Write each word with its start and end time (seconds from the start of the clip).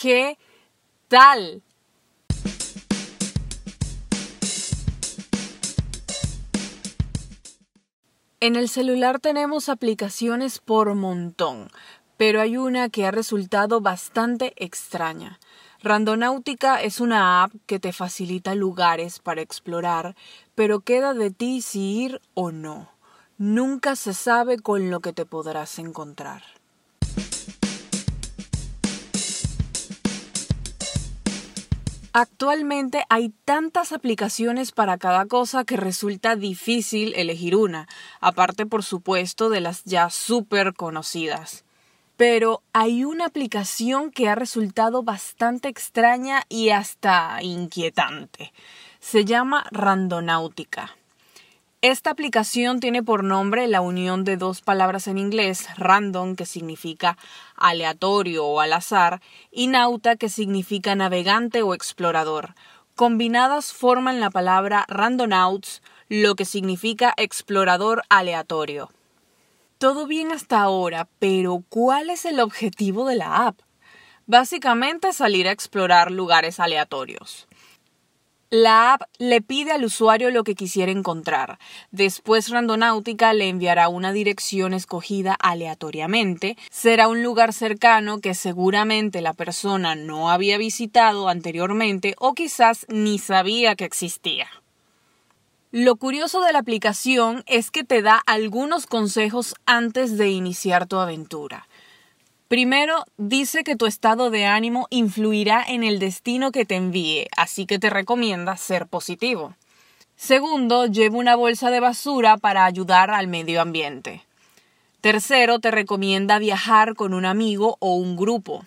¿Qué 0.00 0.38
tal? 1.08 1.62
En 8.40 8.56
el 8.56 8.70
celular 8.70 9.20
tenemos 9.20 9.68
aplicaciones 9.68 10.58
por 10.58 10.94
montón, 10.94 11.68
pero 12.16 12.40
hay 12.40 12.56
una 12.56 12.88
que 12.88 13.04
ha 13.04 13.10
resultado 13.10 13.82
bastante 13.82 14.54
extraña. 14.56 15.38
Randonáutica 15.82 16.80
es 16.80 16.98
una 16.98 17.42
app 17.42 17.52
que 17.66 17.78
te 17.78 17.92
facilita 17.92 18.54
lugares 18.54 19.18
para 19.18 19.42
explorar, 19.42 20.16
pero 20.54 20.80
queda 20.80 21.12
de 21.12 21.30
ti 21.30 21.60
si 21.60 22.04
ir 22.04 22.22
o 22.32 22.52
no. 22.52 22.88
Nunca 23.36 23.96
se 23.96 24.14
sabe 24.14 24.60
con 24.60 24.88
lo 24.88 25.00
que 25.00 25.12
te 25.12 25.26
podrás 25.26 25.78
encontrar. 25.78 26.59
Actualmente 32.12 33.04
hay 33.08 33.32
tantas 33.44 33.92
aplicaciones 33.92 34.72
para 34.72 34.98
cada 34.98 35.26
cosa 35.26 35.64
que 35.64 35.76
resulta 35.76 36.36
difícil 36.36 37.12
elegir 37.14 37.54
una, 37.54 37.86
aparte 38.20 38.66
por 38.66 38.82
supuesto 38.82 39.48
de 39.48 39.60
las 39.60 39.84
ya 39.84 40.10
súper 40.10 40.74
conocidas 40.74 41.64
pero 42.20 42.62
hay 42.74 43.06
una 43.06 43.24
aplicación 43.24 44.10
que 44.10 44.28
ha 44.28 44.34
resultado 44.34 45.02
bastante 45.02 45.68
extraña 45.68 46.42
y 46.50 46.68
hasta 46.68 47.38
inquietante. 47.40 48.52
Se 48.98 49.24
llama 49.24 49.64
Randonáutica. 49.70 50.94
Esta 51.82 52.10
aplicación 52.10 52.78
tiene 52.78 53.02
por 53.02 53.24
nombre 53.24 53.66
la 53.66 53.80
unión 53.80 54.22
de 54.22 54.36
dos 54.36 54.60
palabras 54.60 55.06
en 55.06 55.16
inglés, 55.16 55.66
random, 55.78 56.36
que 56.36 56.44
significa 56.44 57.16
aleatorio 57.56 58.44
o 58.44 58.60
al 58.60 58.74
azar, 58.74 59.22
y 59.50 59.66
nauta, 59.66 60.16
que 60.16 60.28
significa 60.28 60.94
navegante 60.94 61.62
o 61.62 61.72
explorador. 61.72 62.54
Combinadas 62.96 63.72
forman 63.72 64.20
la 64.20 64.28
palabra 64.28 64.84
randonauts, 64.88 65.80
lo 66.10 66.34
que 66.34 66.44
significa 66.44 67.14
explorador 67.16 68.02
aleatorio. 68.10 68.90
Todo 69.78 70.06
bien 70.06 70.32
hasta 70.32 70.60
ahora, 70.60 71.08
pero 71.18 71.64
¿cuál 71.70 72.10
es 72.10 72.26
el 72.26 72.40
objetivo 72.40 73.06
de 73.06 73.16
la 73.16 73.46
app? 73.46 73.58
Básicamente 74.26 75.14
salir 75.14 75.48
a 75.48 75.52
explorar 75.52 76.10
lugares 76.10 76.60
aleatorios. 76.60 77.48
La 78.52 78.94
app 78.94 79.02
le 79.18 79.42
pide 79.42 79.70
al 79.70 79.84
usuario 79.84 80.32
lo 80.32 80.42
que 80.42 80.56
quisiera 80.56 80.90
encontrar. 80.90 81.60
Después 81.92 82.48
Randonáutica 82.48 83.32
le 83.32 83.48
enviará 83.48 83.88
una 83.88 84.12
dirección 84.12 84.74
escogida 84.74 85.36
aleatoriamente. 85.38 86.56
Será 86.68 87.06
un 87.06 87.22
lugar 87.22 87.52
cercano 87.52 88.18
que 88.18 88.34
seguramente 88.34 89.20
la 89.20 89.34
persona 89.34 89.94
no 89.94 90.30
había 90.30 90.58
visitado 90.58 91.28
anteriormente 91.28 92.16
o 92.18 92.34
quizás 92.34 92.86
ni 92.88 93.20
sabía 93.20 93.76
que 93.76 93.84
existía. 93.84 94.48
Lo 95.70 95.94
curioso 95.94 96.40
de 96.40 96.52
la 96.52 96.58
aplicación 96.58 97.44
es 97.46 97.70
que 97.70 97.84
te 97.84 98.02
da 98.02 98.20
algunos 98.26 98.86
consejos 98.86 99.54
antes 99.64 100.18
de 100.18 100.28
iniciar 100.28 100.88
tu 100.88 100.96
aventura. 100.96 101.68
Primero, 102.50 103.04
dice 103.16 103.62
que 103.62 103.76
tu 103.76 103.86
estado 103.86 104.28
de 104.30 104.44
ánimo 104.44 104.88
influirá 104.90 105.62
en 105.64 105.84
el 105.84 106.00
destino 106.00 106.50
que 106.50 106.64
te 106.64 106.74
envíe, 106.74 107.28
así 107.36 107.64
que 107.64 107.78
te 107.78 107.90
recomienda 107.90 108.56
ser 108.56 108.88
positivo. 108.88 109.54
Segundo, 110.16 110.86
lleva 110.86 111.16
una 111.16 111.36
bolsa 111.36 111.70
de 111.70 111.78
basura 111.78 112.38
para 112.38 112.64
ayudar 112.64 113.12
al 113.12 113.28
medio 113.28 113.62
ambiente. 113.62 114.24
Tercero, 115.00 115.60
te 115.60 115.70
recomienda 115.70 116.40
viajar 116.40 116.96
con 116.96 117.14
un 117.14 117.24
amigo 117.24 117.76
o 117.78 117.94
un 117.94 118.16
grupo. 118.16 118.64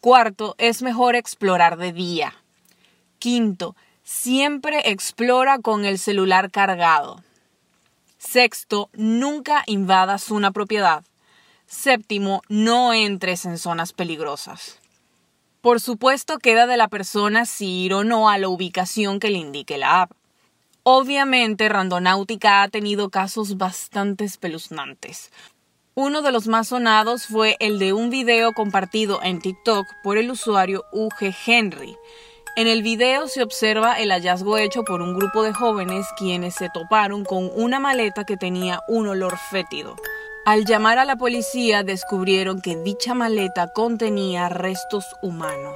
Cuarto, 0.00 0.56
es 0.58 0.82
mejor 0.82 1.14
explorar 1.14 1.76
de 1.76 1.92
día. 1.92 2.34
Quinto, 3.20 3.76
Siempre 4.02 4.90
explora 4.90 5.60
con 5.60 5.84
el 5.84 6.00
celular 6.00 6.50
cargado. 6.50 7.22
Sexto, 8.18 8.90
nunca 8.94 9.62
invadas 9.66 10.32
una 10.32 10.50
propiedad. 10.50 11.04
Séptimo, 11.66 12.42
no 12.48 12.92
entres 12.92 13.44
en 13.44 13.58
zonas 13.58 13.92
peligrosas. 13.92 14.78
Por 15.60 15.80
supuesto, 15.80 16.38
queda 16.38 16.66
de 16.66 16.76
la 16.76 16.88
persona 16.88 17.44
si 17.44 17.84
ir 17.84 17.94
o 17.94 18.04
no 18.04 18.28
a 18.28 18.38
la 18.38 18.48
ubicación 18.48 19.18
que 19.18 19.30
le 19.30 19.38
indique 19.38 19.78
la 19.78 20.02
app. 20.02 20.12
Obviamente, 20.84 21.68
Randonáutica 21.68 22.62
ha 22.62 22.68
tenido 22.68 23.10
casos 23.10 23.56
bastante 23.56 24.24
espeluznantes. 24.24 25.32
Uno 25.94 26.22
de 26.22 26.30
los 26.30 26.46
más 26.46 26.68
sonados 26.68 27.26
fue 27.26 27.56
el 27.58 27.78
de 27.78 27.92
un 27.92 28.10
video 28.10 28.52
compartido 28.52 29.20
en 29.22 29.40
TikTok 29.40 29.86
por 30.04 30.18
el 30.18 30.30
usuario 30.30 30.84
UG 30.92 31.34
Henry, 31.46 31.96
en 32.58 32.68
el 32.68 32.82
video 32.82 33.28
se 33.28 33.42
observa 33.42 34.00
el 34.00 34.10
hallazgo 34.10 34.56
hecho 34.56 34.82
por 34.82 35.02
un 35.02 35.14
grupo 35.14 35.42
de 35.42 35.52
jóvenes 35.52 36.06
quienes 36.16 36.54
se 36.54 36.70
toparon 36.70 37.22
con 37.22 37.50
una 37.54 37.80
maleta 37.80 38.24
que 38.24 38.38
tenía 38.38 38.80
un 38.88 39.06
olor 39.08 39.36
fétido. 39.36 39.94
Al 40.46 40.64
llamar 40.64 41.00
a 41.00 41.04
la 41.04 41.16
policía 41.16 41.82
descubrieron 41.82 42.60
que 42.60 42.76
dicha 42.76 43.14
maleta 43.14 43.72
contenía 43.72 44.48
restos 44.48 45.04
humanos. 45.20 45.74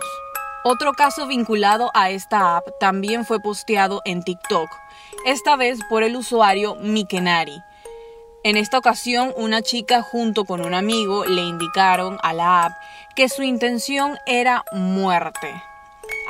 Otro 0.63 0.93
caso 0.93 1.27
vinculado 1.27 1.91
a 1.93 2.11
esta 2.11 2.57
app 2.57 2.69
también 2.79 3.27
fue 3.27 3.41
posteado 3.41 4.01
en 4.05 4.23
TikTok, 4.23 4.71
esta 5.27 5.57
vez 5.57 5.81
por 5.89 6.05
el 6.05 6.15
usuario 6.15 6.77
Mikenari. 6.77 7.61
En 8.45 8.57
esta 8.57 8.79
ocasión, 8.79 9.35
una 9.37 9.61
chica 9.61 10.03
junto 10.03 10.45
con 10.45 10.61
un 10.61 10.75
amigo 10.75 11.25
le 11.25 11.43
indicaron 11.43 12.19
a 12.23 12.33
la 12.33 12.67
app 12.67 12.73
que 13.17 13.29
su 13.29 13.43
intención 13.43 14.19
era 14.25 14.65
muerte. 14.71 15.53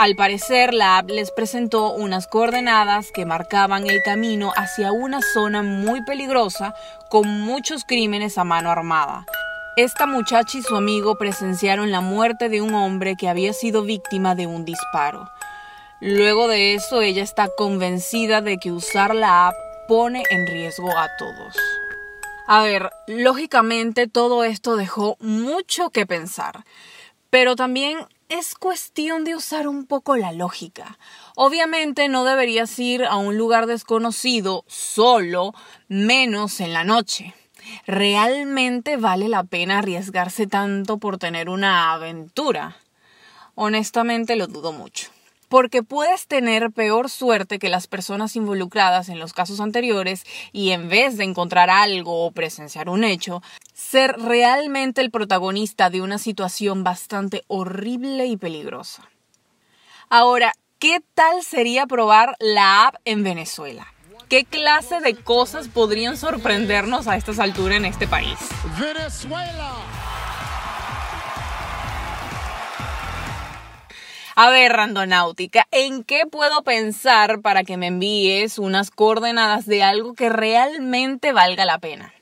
Al 0.01 0.17
parecer, 0.17 0.73
la 0.73 0.97
app 0.97 1.11
les 1.11 1.31
presentó 1.31 1.93
unas 1.93 2.27
coordenadas 2.27 3.13
que 3.13 3.27
marcaban 3.27 3.87
el 3.87 4.03
camino 4.03 4.51
hacia 4.57 4.93
una 4.93 5.21
zona 5.21 5.63
muy 5.63 6.03
peligrosa 6.03 6.75
con 7.11 7.29
muchos 7.29 7.85
crímenes 7.85 8.39
a 8.39 8.45
mano 8.45 8.71
armada. 8.71 9.27
Esta 9.77 10.07
muchacha 10.07 10.57
y 10.57 10.63
su 10.63 10.75
amigo 10.75 11.19
presenciaron 11.19 11.91
la 11.91 12.01
muerte 12.01 12.49
de 12.49 12.63
un 12.63 12.73
hombre 12.73 13.15
que 13.15 13.29
había 13.29 13.53
sido 13.53 13.83
víctima 13.83 14.35
de 14.35 14.47
un 14.47 14.65
disparo. 14.65 15.29
Luego 16.01 16.49
de 16.49 16.73
eso, 16.73 17.03
ella 17.03 17.23
está 17.23 17.51
convencida 17.55 18.41
de 18.41 18.57
que 18.57 18.73
usar 18.73 19.15
la 19.15 19.49
app 19.49 19.55
pone 19.87 20.23
en 20.31 20.47
riesgo 20.47 20.97
a 20.97 21.11
todos. 21.19 21.59
A 22.47 22.63
ver, 22.63 22.91
lógicamente 23.07 24.09
todo 24.09 24.45
esto 24.45 24.77
dejó 24.77 25.19
mucho 25.21 25.91
que 25.91 26.07
pensar, 26.07 26.65
pero 27.29 27.55
también 27.55 27.99
es 28.31 28.55
cuestión 28.55 29.25
de 29.25 29.35
usar 29.35 29.69
un 29.69 29.87
poco 29.87 30.17
la 30.17 30.33
lógica. 30.33 30.99
Obviamente 31.35 32.09
no 32.09 32.25
deberías 32.25 32.79
ir 32.79 33.05
a 33.05 33.17
un 33.17 33.37
lugar 33.37 33.67
desconocido 33.67 34.65
solo, 34.69 35.53
menos 35.89 36.61
en 36.61 36.73
la 36.73 36.85
noche. 36.85 37.35
¿Realmente 37.87 38.97
vale 38.97 39.29
la 39.29 39.45
pena 39.45 39.79
arriesgarse 39.79 40.47
tanto 40.47 40.99
por 40.99 41.19
tener 41.19 41.51
una 41.51 41.93
aventura? 41.93 42.77
Honestamente 43.57 44.37
lo 44.37 44.47
dudo 44.47 44.73
mucho 44.73 45.11
porque 45.51 45.83
puedes 45.83 46.29
tener 46.29 46.71
peor 46.71 47.11
suerte 47.11 47.59
que 47.59 47.69
las 47.69 47.89
personas 47.89 48.37
involucradas 48.37 49.09
en 49.09 49.19
los 49.19 49.33
casos 49.33 49.59
anteriores 49.59 50.25
y 50.53 50.71
en 50.71 50.89
vez 50.89 51.17
de 51.17 51.25
encontrar 51.25 51.71
algo 51.71 52.25
o 52.25 52.31
presenciar 52.31 52.89
un 52.89 53.03
hecho, 53.03 53.43
ser 53.75 54.13
realmente 54.21 55.01
el 55.01 55.11
protagonista 55.11 55.91
de 55.91 56.03
una 56.03 56.19
situación 56.19 56.85
bastante 56.85 57.43
horrible 57.49 58.27
y 58.27 58.37
peligrosa. 58.37 59.11
Ahora, 60.09 60.53
¿qué 60.79 61.03
tal 61.15 61.43
sería 61.43 61.87
probar 61.87 62.37
la 62.39 62.87
app 62.87 62.95
en 63.05 63.25
Venezuela? 63.25 63.89
¿Qué 64.29 64.45
clase 64.45 65.01
de 65.01 65.17
cosas 65.17 65.67
podrían 65.67 66.17
sorprendernos 66.17 67.09
a 67.09 67.17
estas 67.17 67.41
alturas 67.41 67.79
en 67.79 67.87
este 67.87 68.07
país? 68.07 68.39
Venezuela. 68.79 69.75
A 74.37 74.51
ver, 74.51 74.73
Randonáutica, 74.73 75.67
¿en 75.73 76.05
qué 76.05 76.23
puedo 76.31 76.63
pensar 76.63 77.41
para 77.41 77.65
que 77.65 77.77
me 77.77 77.89
envíes 77.89 78.59
unas 78.59 78.91
coordenadas 78.91 79.67
de 79.67 79.83
algo 79.83 80.15
que 80.15 80.29
realmente 80.29 81.33
valga 81.33 81.65
la 81.65 81.79
pena? 81.79 82.15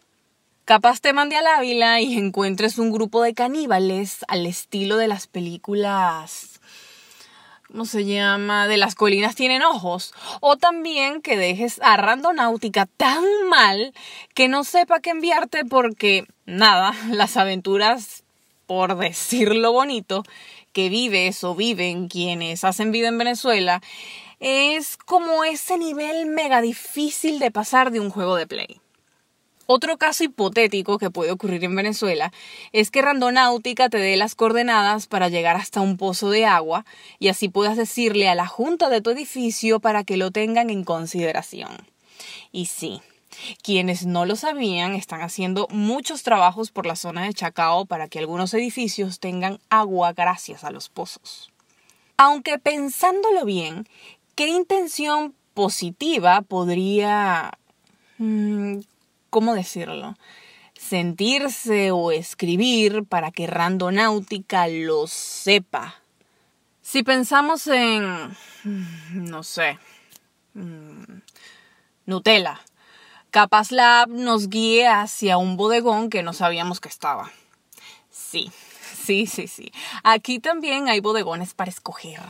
Capaz 0.65 1.01
te 1.01 1.13
mande 1.13 1.37
al 1.37 1.47
Ávila 1.47 2.01
y 2.01 2.17
encuentres 2.17 2.79
un 2.79 2.93
grupo 2.93 3.23
de 3.23 3.35
caníbales 3.35 4.25
al 4.29 4.47
estilo 4.47 4.97
de 4.97 5.09
las 5.09 5.27
películas. 5.27 6.61
¿Cómo 7.71 7.85
se 7.85 8.07
llama? 8.07 8.67
De 8.67 8.79
las 8.79 8.95
colinas 8.95 9.35
tienen 9.35 9.63
ojos. 9.63 10.15
O 10.41 10.57
también 10.57 11.21
que 11.21 11.37
dejes 11.37 11.79
a 11.83 11.99
Randonáutica 11.99 12.87
tan 12.97 13.25
mal 13.51 13.93
que 14.35 14.49
no 14.49 14.65
sepa 14.65 15.01
qué 15.01 15.11
enviarte 15.11 15.67
porque, 15.67 16.27
nada, 16.47 16.95
las 17.11 17.37
aventuras, 17.37 18.25
por 18.67 18.97
decirlo 18.97 19.73
bonito, 19.73 20.23
que 20.79 20.91
vives 20.91 21.43
o 21.43 21.57
viven 21.57 22.07
quienes 22.07 22.63
hacen 22.63 22.93
vida 22.93 23.09
en 23.09 23.19
Venezuela 23.19 23.83
es 24.39 24.97
como 24.97 25.43
ese 25.43 25.77
nivel 25.77 26.27
mega 26.27 26.61
difícil 26.61 27.41
de 27.41 27.51
pasar 27.51 27.91
de 27.91 27.99
un 27.99 28.11
juego 28.11 28.37
de 28.37 28.47
play. 28.47 28.81
Otro 29.67 29.99
caso 29.99 30.23
hipotético 30.23 30.99
que 30.99 31.11
puede 31.11 31.33
ocurrir 31.33 31.65
en 31.65 31.75
Venezuela 31.75 32.33
es 32.71 32.93
que 32.93 33.03
Randonáutica 33.03 33.89
te 33.89 33.99
dé 33.99 34.17
las 34.17 34.37
coordenadas 34.37 35.09
para 35.09 35.29
llegar 35.29 35.57
hasta 35.57 35.81
un 35.81 35.97
pozo 35.97 36.31
de 36.31 36.47
agua 36.47 36.87
y 37.19 37.27
así 37.27 37.49
puedas 37.49 37.77
decirle 37.77 38.29
a 38.29 38.37
la 38.37 38.47
junta 38.47 38.89
de 38.89 39.01
tu 39.01 39.11
edificio 39.11 39.81
para 39.81 40.05
que 40.05 40.17
lo 40.17 40.31
tengan 40.31 40.71
en 40.71 40.85
consideración. 40.85 41.77
Y 42.53 42.67
sí, 42.67 43.03
quienes 43.63 44.07
no 44.07 44.25
lo 44.25 44.37
sabían 44.37 44.95
están 44.95 45.21
haciendo 45.23 45.69
muchos 45.71 46.23
trabajos 46.23 46.71
por 46.71 46.87
la 46.87 46.97
zona 46.97 47.25
de 47.25 47.35
Chacao 47.35 47.87
para 47.87 48.09
que 48.09 48.19
algunos 48.19 48.55
edificios 48.55 49.21
tengan 49.21 49.61
agua 49.71 50.13
gracias 50.13 50.65
a 50.65 50.71
los 50.71 50.89
pozos. 50.89 51.51
Aunque 52.17 52.59
pensándolo 52.59 53.45
bien, 53.45 53.87
¿qué 54.35 54.49
intención 54.49 55.35
positiva 55.55 56.43
podría 56.43 57.53
mm, 58.19 58.79
¿cómo 59.31 59.55
decirlo? 59.55 60.17
Sentirse 60.79 61.91
o 61.91 62.13
escribir 62.13 63.05
para 63.05 63.31
que 63.31 63.47
Randonáutica 63.47 64.69
lo 64.69 65.07
sepa. 65.07 65.97
Si 66.83 67.03
pensamos 67.03 67.67
en, 67.67 68.37
no 69.13 69.43
sé, 69.43 69.79
mm, 70.55 71.21
Nutella, 72.07 72.61
capaz 73.31 73.71
la 73.71 74.07
nos 74.09 74.49
guíe 74.49 74.87
hacia 74.87 75.39
un 75.39 75.57
bodegón 75.57 76.11
que 76.11 76.23
no 76.23 76.33
sabíamos 76.33 76.81
que 76.81 76.89
estaba. 76.89 77.31
Sí, 78.11 78.51
sí, 78.95 79.27
sí, 79.27 79.49
sí. 79.49 79.73
Aquí 80.03 80.39
también 80.39 80.89
hay 80.89 81.01
bodegones 81.01 81.55
para 81.55 81.71
escoger. 81.71 82.21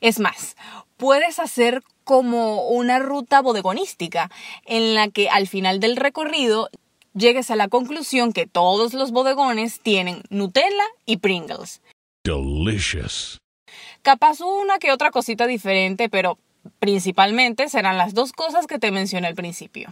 Es 0.00 0.18
más, 0.18 0.56
puedes 0.96 1.38
hacer 1.38 1.82
como 2.04 2.68
una 2.68 2.98
ruta 2.98 3.40
bodegonística 3.40 4.30
en 4.66 4.94
la 4.94 5.08
que 5.08 5.28
al 5.28 5.46
final 5.46 5.78
del 5.78 5.96
recorrido 5.96 6.68
llegues 7.14 7.50
a 7.50 7.56
la 7.56 7.68
conclusión 7.68 8.32
que 8.32 8.46
todos 8.46 8.94
los 8.94 9.12
bodegones 9.12 9.80
tienen 9.80 10.22
Nutella 10.30 10.84
y 11.06 11.18
Pringles. 11.18 11.80
Delicious. 12.24 13.38
Capaz 14.02 14.40
una 14.40 14.78
que 14.78 14.92
otra 14.92 15.10
cosita 15.10 15.46
diferente, 15.46 16.08
pero 16.08 16.38
principalmente 16.78 17.68
serán 17.68 17.98
las 17.98 18.14
dos 18.14 18.32
cosas 18.32 18.66
que 18.66 18.78
te 18.78 18.90
mencioné 18.90 19.28
al 19.28 19.34
principio. 19.34 19.88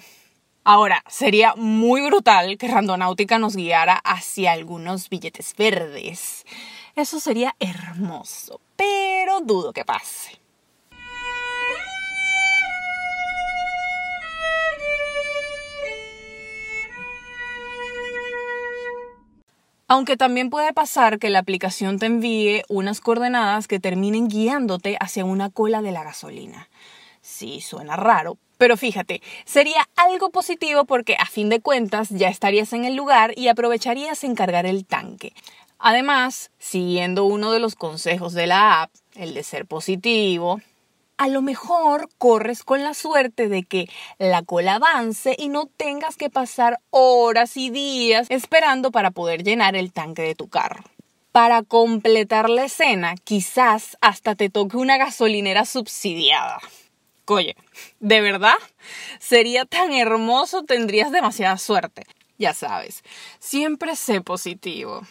Ahora, 0.62 1.03
sería 1.09 1.55
muy 1.57 2.03
brutal 2.07 2.59
que 2.59 2.69
Randonáutica 2.69 3.39
nos 3.39 3.57
guiara 3.57 3.95
hacia 4.05 4.53
algunos 4.53 5.09
billetes 5.09 5.55
verdes. 5.57 6.45
Eso 6.95 7.19
sería 7.19 7.57
hermoso, 7.59 8.61
pero 8.77 9.41
dudo 9.41 9.73
que 9.73 9.85
pase. 9.87 10.39
Aunque 19.89 20.17
también 20.17 20.51
puede 20.51 20.73
pasar 20.73 21.19
que 21.19 21.31
la 21.31 21.41
aplicación 21.41 21.99
te 21.99 22.07
envíe 22.07 22.62
unas 22.69 23.01
coordenadas 23.01 23.67
que 23.67 23.81
terminen 23.81 24.29
guiándote 24.29 24.97
hacia 25.01 25.25
una 25.25 25.51
cola 25.51 25.83
de 25.83 25.91
la 25.91 26.05
gasolina. 26.05 26.69
Sí, 27.31 27.61
suena 27.61 27.97
raro, 27.97 28.38
pero 28.59 28.77
fíjate, 28.77 29.23
sería 29.47 29.88
algo 29.97 30.31
positivo 30.31 30.85
porque 30.85 31.17
a 31.19 31.27
fin 31.27 31.49
de 31.49 31.61
cuentas 31.61 32.09
ya 32.11 32.29
estarías 32.29 32.73
en 32.73 32.85
el 32.85 32.97
lugar 32.97 33.32
y 33.38 33.49
aprovecharías 33.49 34.25
en 34.25 34.35
cargar 34.35 34.67
el 34.67 34.85
tanque. 34.85 35.32
Además, 35.79 36.50
siguiendo 36.59 37.25
uno 37.25 37.53
de 37.53 37.61
los 37.61 37.77
consejos 37.77 38.35
de 38.35 38.49
la 38.49 38.82
app, 38.82 38.91
el 39.15 39.32
de 39.32 39.44
ser 39.44 39.65
positivo, 39.65 40.61
a 41.17 41.29
lo 41.29 41.41
mejor 41.41 42.11
corres 42.19 42.65
con 42.65 42.82
la 42.82 42.94
suerte 42.94 43.49
de 43.49 43.62
que 43.62 43.88
la 44.19 44.43
cola 44.43 44.75
avance 44.75 45.37
y 45.38 45.49
no 45.49 45.67
tengas 45.67 46.17
que 46.17 46.31
pasar 46.31 46.81
horas 46.91 47.56
y 47.56 47.71
días 47.71 48.26
esperando 48.29 48.91
para 48.91 49.12
poder 49.12 49.44
llenar 49.44 49.76
el 49.76 49.93
tanque 49.93 50.23
de 50.23 50.35
tu 50.35 50.49
carro. 50.49 50.83
Para 51.33 51.62
completar 51.62 52.50
la 52.50 52.65
escena, 52.65 53.15
quizás 53.23 53.97
hasta 54.00 54.35
te 54.35 54.50
toque 54.50 54.76
una 54.76 54.99
gasolinera 54.99 55.65
subsidiada. 55.65 56.59
Oye, 57.31 57.55
¿de 58.00 58.21
verdad? 58.21 58.56
Sería 59.21 59.65
tan 59.65 59.93
hermoso, 59.93 60.65
tendrías 60.65 61.12
demasiada 61.12 61.59
suerte. 61.59 62.03
Ya 62.38 62.55
sabes, 62.55 63.05
siempre 63.38 63.94
sé 63.94 64.21
positivo. 64.21 65.03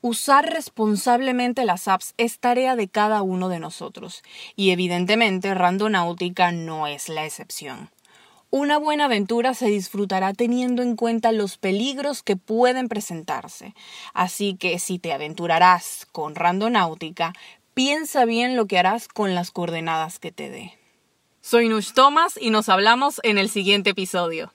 Usar 0.00 0.52
responsablemente 0.52 1.64
las 1.64 1.86
apps 1.86 2.14
es 2.16 2.40
tarea 2.40 2.74
de 2.74 2.88
cada 2.88 3.22
uno 3.22 3.48
de 3.48 3.60
nosotros 3.60 4.24
y 4.56 4.72
evidentemente 4.72 5.54
Randonáutica 5.54 6.50
no 6.50 6.88
es 6.88 7.08
la 7.08 7.24
excepción. 7.24 7.88
Una 8.50 8.76
buena 8.76 9.04
aventura 9.04 9.54
se 9.54 9.66
disfrutará 9.66 10.32
teniendo 10.32 10.82
en 10.82 10.96
cuenta 10.96 11.30
los 11.30 11.56
peligros 11.56 12.24
que 12.24 12.34
pueden 12.34 12.88
presentarse, 12.88 13.74
así 14.12 14.56
que 14.56 14.80
si 14.80 14.98
te 14.98 15.12
aventurarás 15.12 16.08
con 16.10 16.34
Randonáutica, 16.34 17.32
piensa 17.74 18.24
bien 18.24 18.56
lo 18.56 18.66
que 18.66 18.76
harás 18.80 19.06
con 19.06 19.36
las 19.36 19.52
coordenadas 19.52 20.18
que 20.18 20.32
te 20.32 20.50
dé. 20.50 20.83
Soy 21.46 21.68
Nush 21.68 21.92
Thomas 21.92 22.38
y 22.40 22.48
nos 22.48 22.70
hablamos 22.70 23.20
en 23.22 23.36
el 23.36 23.50
siguiente 23.50 23.90
episodio. 23.90 24.50